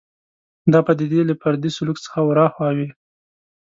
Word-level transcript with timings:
دا 0.71 0.79
پدیدې 0.87 1.21
له 1.29 1.33
فردي 1.41 1.69
سلوک 1.77 1.97
څخه 2.05 2.19
ورهاخوا 2.23 2.69
وي 2.77 2.89